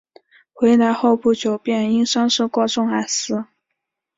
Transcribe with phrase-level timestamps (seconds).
[0.53, 3.45] 回来后不久便因伤势过重而死。